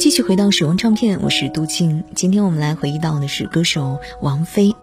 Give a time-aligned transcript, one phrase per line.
[0.00, 2.04] 继续回到时光唱片，我是杜静。
[2.14, 4.74] 今天我们来回忆到的是歌手王菲。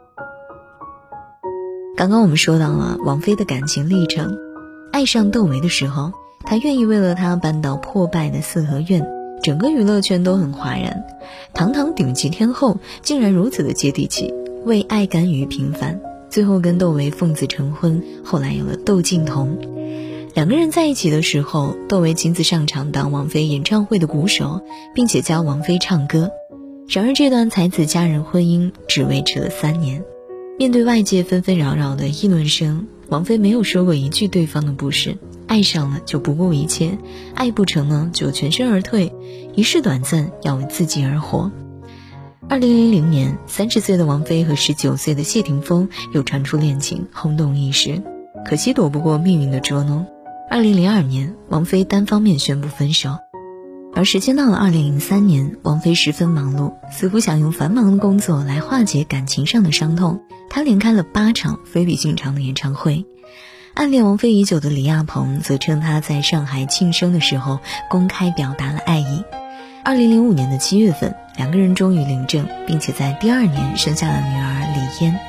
[1.98, 4.38] 刚刚我们说到了王菲的感情历程，
[4.92, 6.12] 爱上窦唯的时候，
[6.44, 9.04] 她愿意为了他搬到破败的四合院，
[9.42, 11.04] 整个娱乐圈都很哗然。
[11.52, 14.32] 堂堂顶级天后，竟然如此的接地气，
[14.66, 16.00] 为爱甘于平凡，
[16.30, 19.58] 最后跟窦唯奉子成婚，后来有了窦靖童。
[20.38, 24.62] 两个人在一起的时候，窦唯亲自上场当王菲演唱会的鼓手，
[24.94, 26.30] 并且教王菲唱歌。
[26.88, 30.04] 然而，这段才子佳人婚姻只维持了三年。
[30.60, 35.18] 面对外界纷纷扰扰的议论声，王菲没有说过一句对方的不是。
[35.48, 37.00] 爱上了就不顾一切，
[37.34, 39.12] 爱不成呢就全身而退。
[39.56, 41.52] 一世短暂，要为自己而活。
[42.48, 48.04] 二零零零年，三十岁的王菲和十九岁的谢霆锋又传出恋情，轰动一时。
[48.46, 50.06] 可惜躲不过命运的捉弄。
[50.50, 53.18] 二零零二年，王菲单方面宣布分手，
[53.94, 60.22] 而时间到了二零零三年，王菲十分忙碌，似乎想用繁忙的工作来化解感情上的伤痛。
[60.50, 63.06] 她连开了八场非比寻常的演唱会。
[63.74, 69.24] 暗恋王菲已久的李亚鹏则称她在上海庆生的时候公开表达了爱意。
[69.84, 75.20] 二零零五年的七月份，两个人终于领证，并且在第二年生下了女儿李嫣。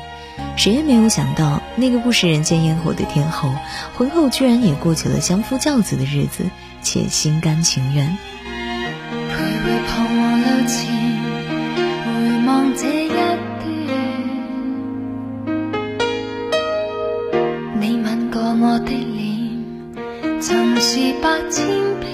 [0.56, 3.48] 谁也没有想到，那个不食人间烟火的天后，
[3.96, 6.44] 婚后居然也过起了相夫教子的日子，
[6.82, 8.06] 且心甘情愿。
[9.30, 10.78] 徘徊彷徨路前
[12.04, 12.08] 回
[12.46, 13.38] 望这一段，
[17.80, 21.66] 你吻过我的脸，曾是百千
[22.00, 22.08] 遍，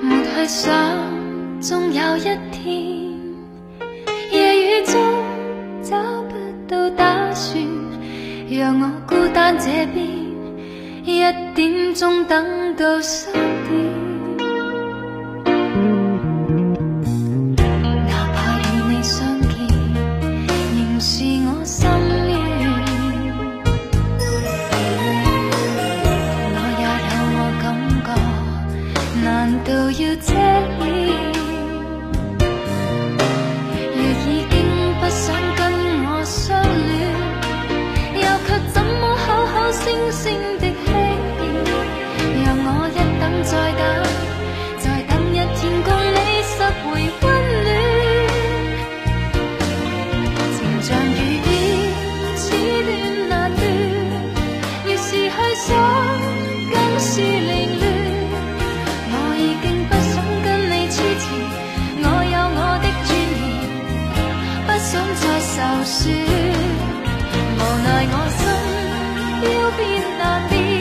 [0.00, 0.72] 没去想，
[1.60, 2.92] 终有一天。
[8.54, 9.64] 让我孤单这
[9.94, 10.06] 边，
[11.04, 11.20] 一
[11.54, 14.01] 点钟等到三点。
[69.76, 70.71] 是凌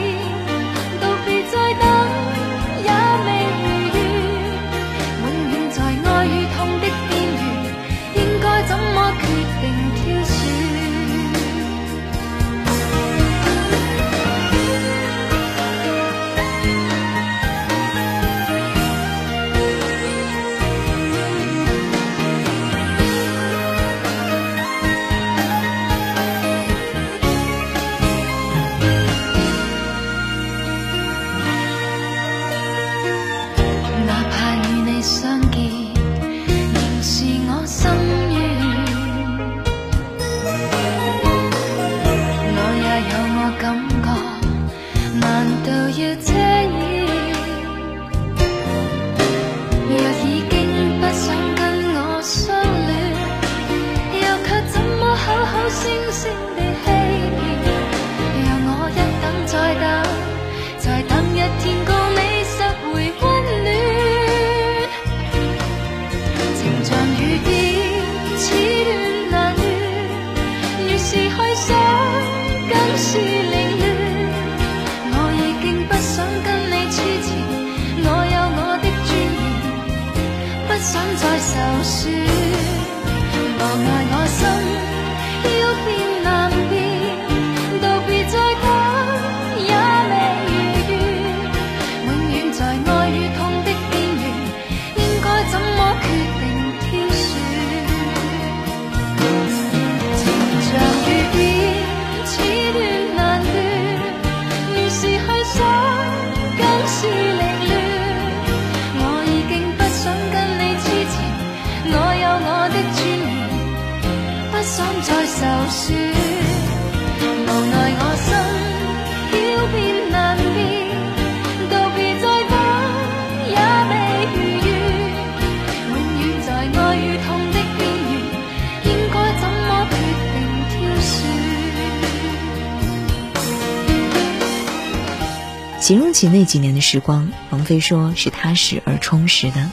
[135.92, 139.70] 形容起那几年的时光，王菲说是踏实而充实的。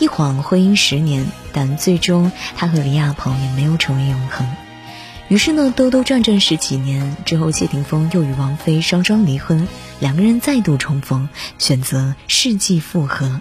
[0.00, 4.48] 一晃婚姻十年，但最终她和李亚鹏也没有成为永恒。
[5.28, 9.68] 于是呢，兜兜转转十几年之后，谢霆锋又与王菲双双离婚，
[10.00, 13.40] 两个人再度重逢，选择世纪复合。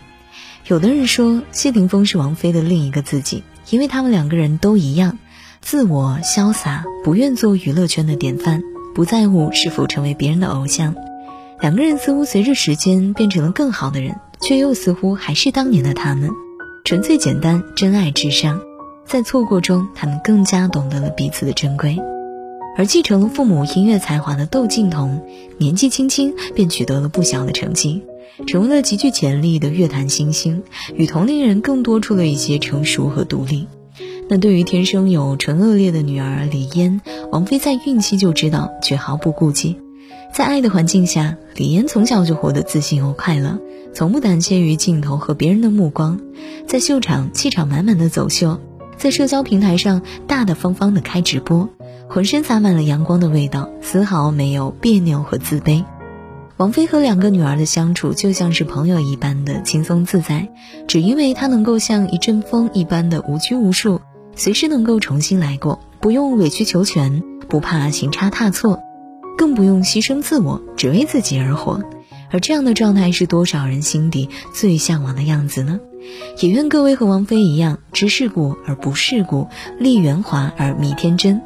[0.67, 5.17] 有的人说，谢霆锋是王菲的另一个自己，因为他们两个人都一样，
[5.61, 8.61] 自我潇洒，不愿做娱乐圈的典范，
[8.93, 10.93] 不在乎是否成为别人的偶像。
[11.63, 16.29] 两个人似乎随着时间变成了更好的人，却又似乎还是当年的他们。
[16.83, 18.59] 纯粹简单，真爱至上，
[19.05, 21.97] 在错过中，他们更加懂得了彼此的珍贵。
[22.77, 25.25] 而继承了父母音乐才华的窦靖童，
[25.57, 28.03] 年纪轻轻便取得了不小的成绩，
[28.45, 30.63] 成为了极具潜力的乐坛新星，
[30.93, 33.69] 与同龄人更多出了一些成熟和独立。
[34.27, 36.99] 那对于天生有纯恶劣的女儿李嫣，
[37.31, 39.77] 王菲在孕期就知道，却毫不顾忌。
[40.33, 43.59] 在爱的环境下，李嫣从小就活得自信又快乐。
[43.93, 46.19] 从不胆怯于镜头和别人的目光，
[46.67, 48.59] 在秀场气场满满的走秀，
[48.97, 51.69] 在社交平台上大大方方的开直播，
[52.09, 55.83] 浑身洒满了阳光的味道，丝毫没有别扭和自卑。
[56.57, 60.49] 王菲和两个女儿的相处就像是朋友一般的轻松自在，
[60.87, 64.01] 只因为她能够像一阵风一般的无拘无束，
[64.35, 68.79] 随时能够重新来过，不用委曲求全，不怕行差踏错，
[69.37, 71.81] 更不用牺牲自我，只为自己而活。
[72.31, 75.79] 而这样的状态是多少人心底最向往的样子呢？
[76.39, 79.47] 也愿各位和王菲一样，知世故而不世故，
[79.79, 81.41] 立圆滑而迷天真。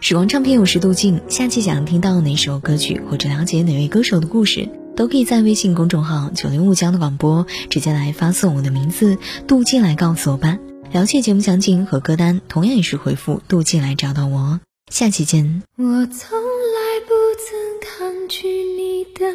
[0.00, 1.20] 时光唱片，我是杜静。
[1.28, 9.18] 下期想听到哪首歌曲，或者了解哪位歌手的故事，都可以在微信公众号“九零五江的广播”直接来发送我的名字
[9.48, 10.58] “杜静”来告诉我吧。
[10.92, 14.60] 了解节目详情和歌单，同样也是回复“杜静”来找到我。
[14.90, 15.62] 下期见。
[15.76, 19.32] 我从来不曾抗拒你的。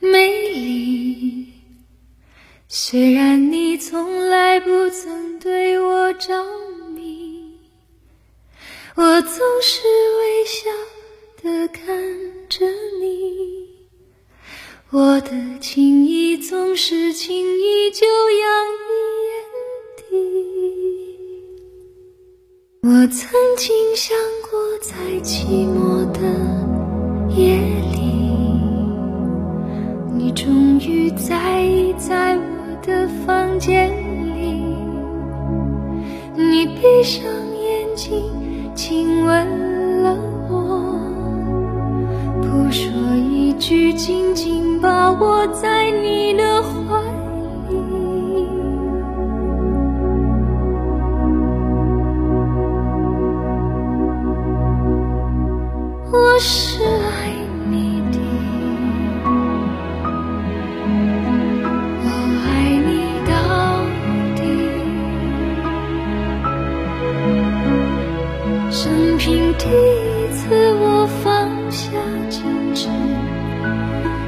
[0.00, 1.52] 美丽，
[2.68, 6.44] 虽然你从来不曾对我着
[6.94, 7.58] 迷，
[8.96, 9.82] 我总是
[10.18, 10.70] 微笑
[11.42, 12.66] 的看着
[13.00, 13.68] 你，
[14.90, 18.90] 我的情意总是轻易就洋溢
[19.30, 19.34] 眼
[19.96, 20.02] 底。
[22.82, 24.14] 我曾经想
[24.50, 25.66] 过，在寂
[68.74, 70.48] 生平第一次，
[70.80, 71.92] 我放下
[72.28, 72.42] 矜
[72.74, 72.88] 持，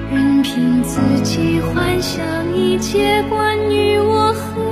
[0.09, 2.25] 任凭自己幻想
[2.57, 4.63] 一切关于我和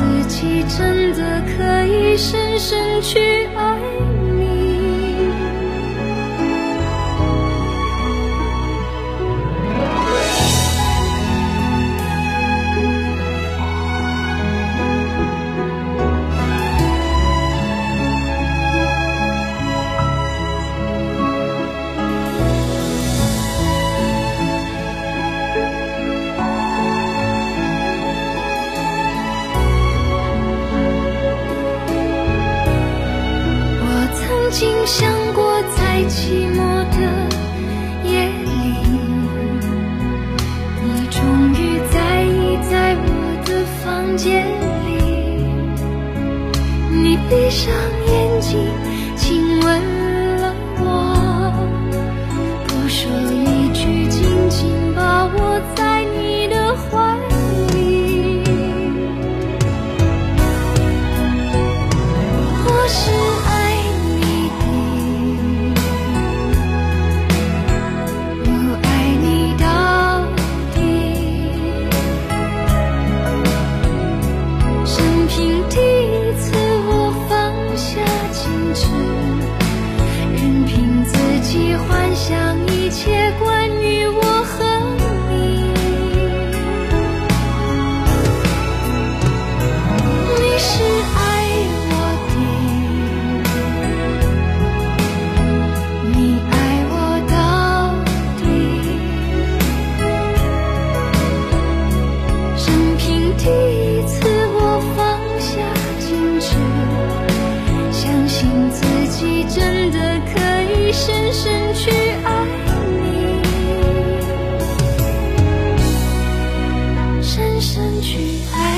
[0.00, 3.18] 自己真的可以深深去
[3.54, 3.69] 爱。
[34.92, 36.58] 想过在寂寞
[36.90, 36.98] 的
[38.02, 38.50] 夜里
[40.82, 41.20] 你终
[41.52, 43.06] 于在意在我
[43.46, 43.48] 的
[43.84, 44.44] 房间
[44.84, 44.88] 里
[46.90, 47.72] 你闭上
[48.08, 48.79] 眼睛
[82.90, 83.29] 一切
[117.60, 118.16] 身去
[118.54, 118.69] 爱。